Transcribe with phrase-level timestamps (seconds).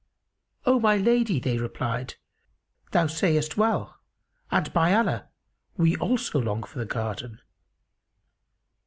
[0.65, 2.15] "O my lady," they replied,
[2.91, 3.99] "thou sayest well,
[4.49, 5.29] and by Allah,
[5.77, 7.39] we also long for the garden!"